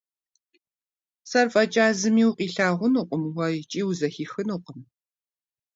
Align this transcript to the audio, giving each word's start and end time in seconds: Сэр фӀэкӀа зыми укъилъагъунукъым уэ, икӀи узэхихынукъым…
Сэр 1.29 1.47
фӀэкӀа 1.53 1.85
зыми 1.99 2.23
укъилъагъунукъым 2.29 3.23
уэ, 3.35 3.47
икӀи 3.59 3.81
узэхихынукъым… 3.89 4.81